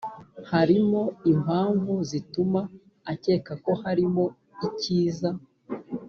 harimo 0.51 1.01
impamvu 1.31 1.93
zituma 2.09 2.61
akeka 3.13 3.53
ko 3.63 3.71
harimo 3.83 4.23
ikiza 4.67 5.29